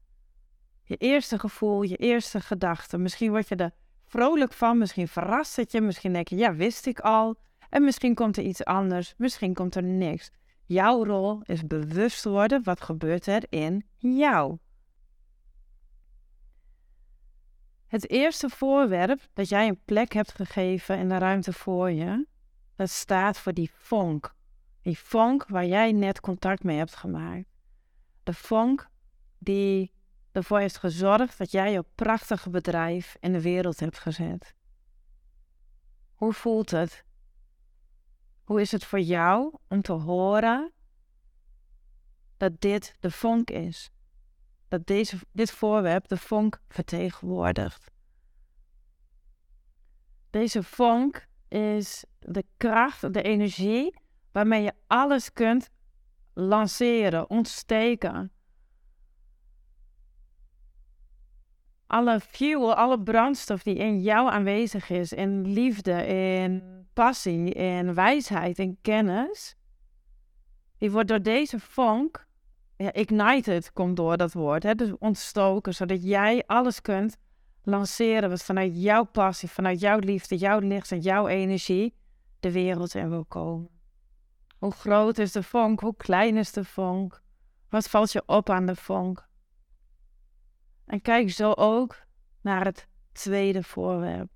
[0.85, 2.99] Je eerste gevoel, je eerste gedachte.
[2.99, 3.73] Misschien word je er
[4.07, 7.37] vrolijk van, misschien verrast het je, misschien denk je, ja, wist ik al.
[7.71, 10.31] En misschien komt er iets anders, misschien komt er niks.
[10.67, 14.59] Jouw rol is bewust worden wat gebeurt er in jou.
[17.87, 22.27] Het eerste voorwerp dat jij een plek hebt gegeven in de ruimte voor je,
[22.75, 24.35] dat staat voor die vonk.
[24.83, 27.49] Die vonk waar jij net contact mee hebt gemaakt.
[28.23, 28.89] De vonk
[29.39, 29.93] die
[30.33, 34.55] ervoor heeft gezorgd dat jij je prachtige bedrijf in de wereld hebt gezet.
[36.15, 37.05] Hoe voelt het?
[38.47, 40.73] Hoe is het voor jou om te horen
[42.37, 43.91] dat dit de vonk is?
[44.69, 47.91] Dat deze, dit voorwerp de vonk vertegenwoordigt.
[50.31, 53.99] Deze vonk is de kracht, de energie
[54.33, 55.71] waarmee je alles kunt
[56.35, 58.33] lanceren, ontsteken.
[61.87, 68.59] Alle fuel, alle brandstof die in jou aanwezig is, in liefde, in passie, in wijsheid,
[68.59, 69.57] in kennis,
[70.79, 72.27] die wordt door deze vonk,
[72.77, 77.17] ignited komt door dat woord, hè, dus ontstoken, zodat jij alles kunt
[77.63, 81.95] lanceren wat vanuit jouw passie, vanuit jouw liefde, jouw licht en jouw energie
[82.41, 83.69] de wereld in wil komen.
[84.59, 85.81] Hoe groot is de vonk?
[85.81, 87.23] Hoe klein is de vonk?
[87.69, 89.26] Wat valt je op aan de vonk?
[90.87, 92.07] En kijk zo ook
[92.41, 94.31] naar het tweede voorwerp.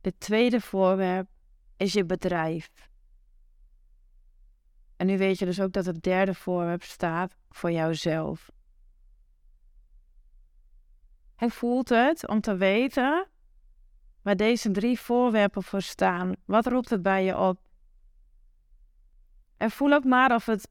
[0.00, 1.28] Het tweede voorwerp
[1.76, 2.70] is je bedrijf.
[4.96, 8.50] En nu weet je dus ook dat het derde voorwerp staat voor jouzelf.
[11.36, 13.28] Hoe voelt het om te weten
[14.22, 16.32] waar deze drie voorwerpen voor staan?
[16.44, 17.60] Wat roept het bij je op?
[19.56, 20.68] En voel ook maar of het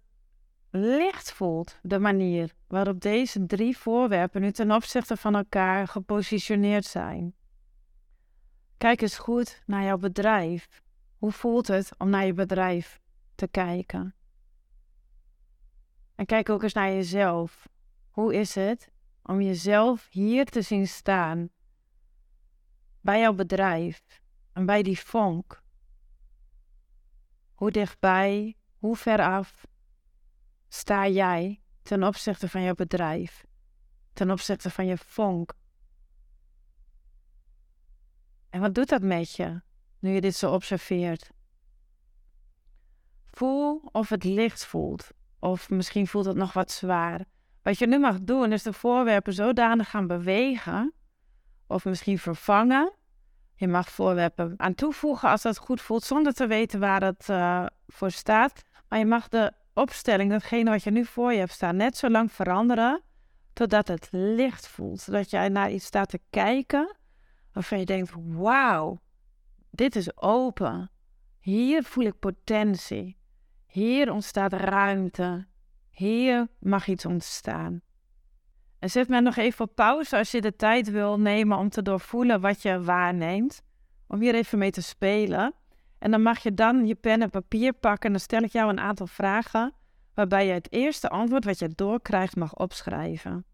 [0.76, 7.36] licht voelt, de manier waarop deze drie voorwerpen nu ten opzichte van elkaar gepositioneerd zijn.
[8.78, 10.82] Kijk eens goed naar jouw bedrijf.
[11.18, 13.00] Hoe voelt het om naar je bedrijf
[13.36, 14.16] te kijken?
[16.16, 17.68] En kijk ook eens naar jezelf.
[18.12, 18.92] Hoe is het
[19.24, 21.50] om jezelf hier te zien staan?
[23.02, 24.22] Bij jouw bedrijf
[24.54, 25.64] en bij die vonk.
[27.54, 29.66] Hoe dichtbij, hoe ver af
[30.76, 33.46] sta jij ten opzichte van jouw bedrijf,
[34.14, 35.54] ten opzichte van je vonk?
[38.50, 39.62] En wat doet dat met je
[40.00, 41.32] nu je dit zo observeert?
[43.26, 45.10] Voel of het licht voelt,
[45.40, 47.26] of misschien voelt het nog wat zwaar.
[47.62, 50.94] Wat je nu mag doen is de voorwerpen zodanig gaan bewegen,
[51.68, 52.94] of misschien vervangen.
[53.56, 57.66] Je mag voorwerpen aan toevoegen als dat goed voelt, zonder te weten waar het uh,
[57.88, 58.64] voor staat.
[58.88, 62.10] Maar je mag de opstelling, datgene wat je nu voor je hebt staan, net zo
[62.10, 63.02] lang veranderen
[63.54, 65.00] totdat het licht voelt.
[65.00, 66.96] Zodat jij naar iets staat te kijken
[67.54, 69.02] waarvan je denkt: wauw,
[69.70, 70.92] dit is open.
[71.40, 73.18] Hier voel ik potentie.
[73.66, 75.48] Hier ontstaat ruimte.
[75.90, 77.82] Hier mag iets ontstaan.
[78.80, 81.82] En zet mij nog even op pauze als je de tijd wil nemen om te
[81.82, 83.62] doorvoelen wat je waarneemt.
[84.08, 85.54] Om hier even mee te spelen.
[86.06, 88.70] En dan mag je dan je pen en papier pakken en dan stel ik jou
[88.70, 89.74] een aantal vragen
[90.14, 93.46] waarbij je het eerste antwoord wat je doorkrijgt mag opschrijven.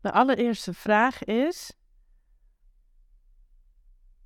[0.00, 1.72] De allereerste vraag is: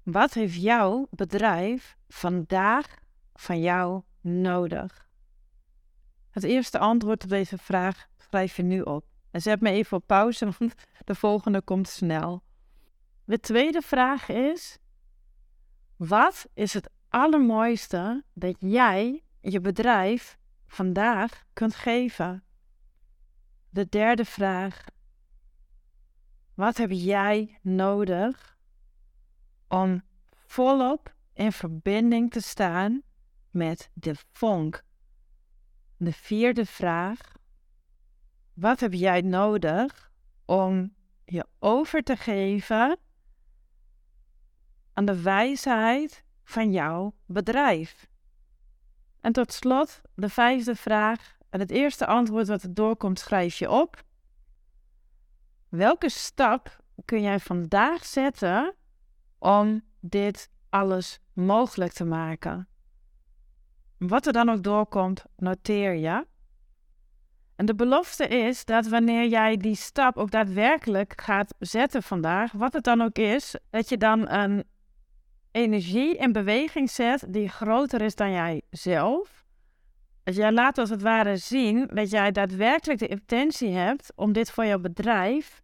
[0.03, 2.97] Wat heeft jouw bedrijf vandaag
[3.35, 5.09] van jou nodig?
[6.31, 9.05] Het eerste antwoord op deze vraag schrijf je nu op.
[9.31, 12.43] En zet me even op pauze, want de volgende komt snel.
[13.25, 14.79] De tweede vraag is:
[15.97, 22.45] Wat is het allermooiste dat jij, je bedrijf, vandaag kunt geven?
[23.71, 24.85] De derde vraag.
[26.55, 28.59] Wat heb jij nodig
[29.69, 30.03] om
[30.47, 33.03] volop in verbinding te staan
[33.51, 34.83] met de vonk?
[35.97, 37.37] De vierde vraag.
[38.55, 40.11] Wat heb jij nodig
[40.45, 40.95] om
[41.25, 42.99] je over te geven
[44.93, 48.09] aan de wijsheid van jouw bedrijf?
[49.21, 51.37] En tot slot de vijfde vraag.
[51.51, 54.03] En het eerste antwoord wat er doorkomt, schrijf je op.
[55.69, 58.75] Welke stap kun jij vandaag zetten
[59.39, 62.69] om dit alles mogelijk te maken?
[63.99, 66.27] Wat er dan ook doorkomt, noteer je.
[67.57, 72.73] En de belofte is dat wanneer jij die stap ook daadwerkelijk gaat zetten vandaag, wat
[72.73, 74.65] het dan ook is, dat je dan een
[75.59, 79.45] energie in beweging zet die groter is dan jij zelf.
[80.23, 84.51] Dus jij laat als het ware zien dat jij daadwerkelijk de intentie hebt om dit
[84.51, 85.63] voor jouw bedrijf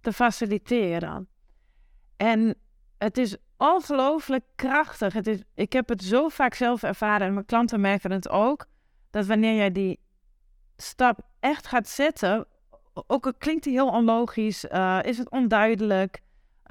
[0.00, 1.28] te faciliteren.
[2.16, 2.54] En
[2.98, 5.12] het is ongelooflijk krachtig.
[5.12, 8.66] Het is, ik heb het zo vaak zelf ervaren en mijn klanten merken het ook.
[9.10, 9.98] Dat wanneer jij die
[10.76, 12.46] stap echt gaat zetten,
[13.06, 16.20] ook al klinkt die heel onlogisch, uh, is het onduidelijk,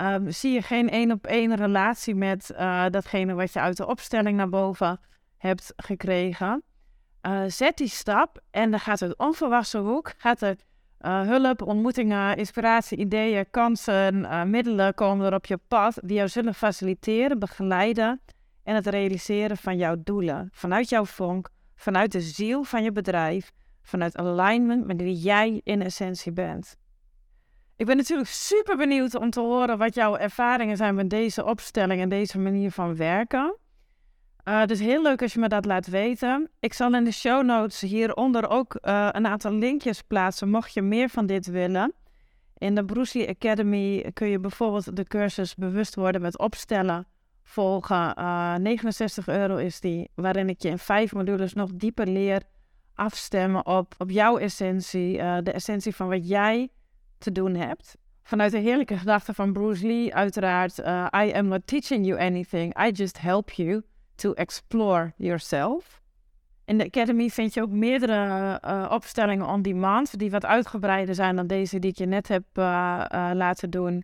[0.02, 3.88] um, zie je geen één op één relatie met uh, datgene wat je uit de
[3.88, 5.00] opstelling naar boven
[5.38, 6.64] hebt gekregen.
[7.22, 10.56] Uh, zet die stap en dan gaat het onverwachte hoek, gaat er
[11.02, 16.54] uh, hulp, ontmoetingen, inspiratie, ideeën, kansen, middelen komen er op je pad die jou zullen
[16.54, 18.22] faciliteren, begeleiden
[18.64, 20.50] en het realiseren van jouw doelen.
[20.52, 25.82] Vanuit jouw vonk, vanuit de ziel van je bedrijf, vanuit alignment met wie jij in
[25.82, 26.78] essentie bent.
[27.78, 32.02] Ik ben natuurlijk super benieuwd om te horen wat jouw ervaringen zijn met deze opstelling
[32.02, 33.56] en deze manier van werken.
[34.48, 36.50] Uh, dus heel leuk als je me dat laat weten.
[36.60, 40.82] Ik zal in de show notes hieronder ook uh, een aantal linkjes plaatsen, mocht je
[40.82, 41.94] meer van dit willen.
[42.58, 47.08] In de Bruce Lee Academy kun je bijvoorbeeld de cursus bewust worden met opstellen
[47.44, 48.14] volgen.
[48.62, 52.42] 69 euro is die, waarin ik je in vijf modules nog dieper leer
[52.94, 56.70] afstemmen op, op jouw essentie, de essentie van wat jij
[57.18, 57.96] te doen hebt
[58.28, 60.80] vanuit de heerlijke gedachte van Bruce Lee, uiteraard.
[60.80, 62.80] Uh, I am not teaching you anything.
[62.88, 63.84] I just help you
[64.16, 66.02] to explore yourself.
[66.66, 71.36] In de Academy vind je ook meerdere uh, opstellingen on demand, die wat uitgebreider zijn
[71.36, 73.04] dan deze die ik je net heb uh,
[73.34, 74.04] laten doen.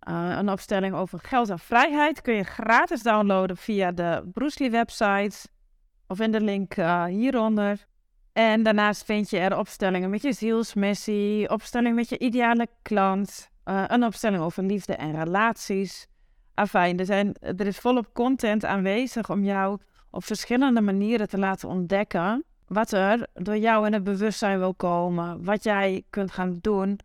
[0.00, 5.48] een opstelling over geld en vrijheid kun je gratis downloaden via de Bruce Lee website
[6.06, 6.74] of in de link
[7.06, 7.86] hieronder.
[8.32, 13.84] En daarnaast vind je er opstellingen met je zielsmissie, opstelling met je ideale klant, uh,
[13.86, 16.06] een opstelling over liefde en relaties.
[16.54, 19.80] Afijn, er, zijn, er is volop content aanwezig om jou
[20.10, 25.44] op verschillende manieren te laten ontdekken wat er door jou in het bewustzijn wil komen,
[25.44, 26.98] wat jij kunt gaan doen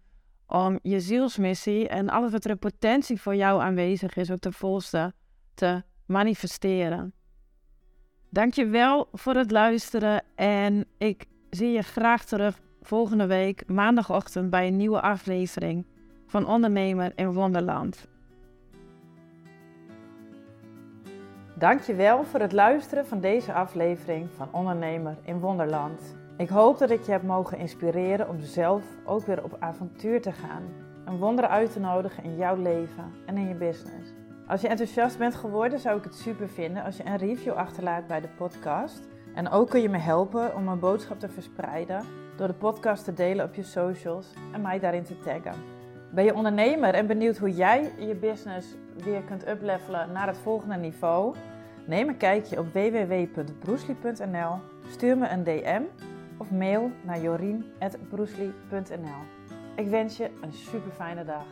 [0.47, 5.13] om je zielsmissie en alles wat er potentie voor jou aanwezig is, ook ten volste
[5.53, 7.13] te manifesteren.
[8.29, 14.77] Dankjewel voor het luisteren en ik zie je graag terug volgende week maandagochtend bij een
[14.77, 15.85] nieuwe aflevering
[16.25, 18.07] van Ondernemer in Wonderland.
[21.55, 26.15] Dankjewel voor het luisteren van deze aflevering van Ondernemer in Wonderland.
[26.37, 30.31] Ik hoop dat ik je heb mogen inspireren om zelf ook weer op avontuur te
[30.31, 30.63] gaan.
[31.05, 34.16] Een wonder uit te nodigen in jouw leven en in je business.
[34.47, 38.07] Als je enthousiast bent geworden, zou ik het super vinden als je een review achterlaat
[38.07, 39.07] bij de podcast.
[39.35, 42.05] En ook kun je me helpen om mijn boodschap te verspreiden
[42.37, 45.53] door de podcast te delen op je socials en mij daarin te taggen.
[46.11, 48.67] Ben je ondernemer en benieuwd hoe jij je business
[49.03, 51.35] weer kunt uplevelen naar het volgende niveau?
[51.85, 54.55] Neem een kijkje op www.broesli.nl,
[54.89, 55.81] stuur me een DM
[56.37, 59.21] of mail naar jorien.broesli.nl.
[59.75, 61.45] Ik wens je een super fijne dag.